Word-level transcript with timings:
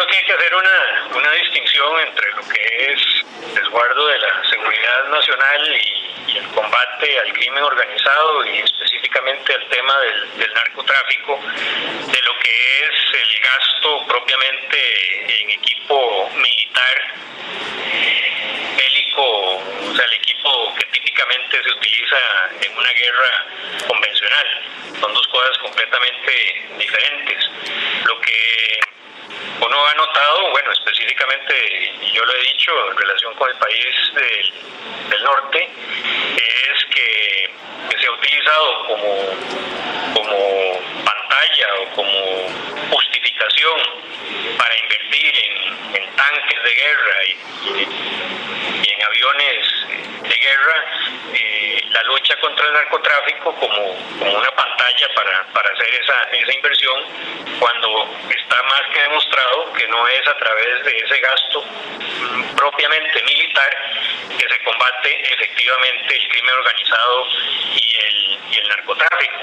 creo 0.00 0.06
que 0.06 0.16
hay 0.16 0.24
que 0.24 0.32
hacer 0.32 0.54
una, 0.54 1.18
una 1.18 1.30
distinción 1.32 2.00
entre 2.00 2.32
lo 2.32 2.48
que 2.48 2.92
es 2.92 3.54
resguardo 3.54 4.06
de 4.06 4.18
la 4.18 4.44
seguridad 4.48 5.08
nacional 5.10 5.76
y, 5.76 6.06
el 6.30 6.46
combate 6.54 7.18
al 7.18 7.32
crimen 7.32 7.64
organizado 7.64 8.46
y 8.46 8.60
específicamente 8.60 9.52
al 9.52 9.68
tema 9.68 9.98
del, 9.98 10.38
del 10.38 10.54
narcotráfico, 10.54 11.40
de 11.42 12.22
lo 12.22 12.38
que 12.38 12.84
es 12.84 13.14
el 13.20 13.40
gasto 13.40 14.06
propiamente 14.06 15.40
en 15.42 15.50
equipo 15.50 16.30
militar 16.36 17.14
bélico, 18.76 19.56
o 19.56 19.94
sea, 19.96 20.04
el 20.04 20.12
equipo 20.12 20.74
que 20.78 20.86
típicamente 20.92 21.62
se 21.64 21.70
utiliza 21.70 22.16
en 22.60 22.76
una 22.78 22.92
guerra 22.92 23.46
convencional. 23.88 24.62
Son 25.00 25.12
dos 25.12 25.26
cosas 25.26 25.58
completamente 25.58 26.68
diferentes. 26.78 27.49
Ha 29.86 29.94
notado, 29.94 30.50
bueno, 30.50 30.72
específicamente, 30.72 31.92
y 32.02 32.12
yo 32.12 32.24
lo 32.24 32.32
he 32.34 32.42
dicho 32.42 32.72
en 32.90 32.96
relación 32.98 33.34
con 33.34 33.48
el 33.50 33.56
país 33.56 34.12
del, 34.14 35.22
norte, 35.22 35.68
es 36.36 36.84
que, 36.86 37.50
se 37.98 38.06
ha 38.06 38.12
utilizado 38.12 38.86
como, 38.86 40.14
como 40.14 41.04
pantalla 41.04 41.74
o 41.78 41.86
como 41.94 42.90
justificación 42.90 43.80
para 44.56 44.78
invertir 44.78 45.34
en, 45.94 46.16
tanques 46.16 46.62
de 46.62 46.74
guerra 46.74 47.24
y, 47.26 48.92
en 48.92 49.02
aviones 49.02 49.66
de 50.22 50.36
guerra 50.36 50.84
eh, 51.34 51.84
la 51.90 52.02
lucha 52.04 52.36
contra 52.40 52.66
el 52.66 52.72
narcotráfico 52.72 53.54
como, 53.56 53.96
como 54.18 54.38
una 54.38 54.50
pantalla 54.50 55.08
para, 55.14 55.44
para 55.52 55.70
hacer 55.70 55.94
esa, 55.94 56.22
esa 56.32 56.54
inversión 56.54 57.04
cuando 57.58 58.10
está 58.28 58.62
más 58.62 58.82
que 58.92 59.00
demostrado 59.02 59.29
no 59.90 60.08
es 60.08 60.26
a 60.26 60.36
través 60.36 60.84
de 60.84 60.96
ese 60.96 61.20
gasto 61.20 61.64
propiamente 62.56 63.22
militar 63.22 63.70
que 64.38 64.48
se 64.48 64.64
combate 64.64 65.32
efectivamente 65.32 66.16
el 66.16 66.28
crimen 66.28 66.54
organizado 66.54 67.26
y 67.74 67.96
el, 68.56 68.68
narcotráfico, 68.68 69.39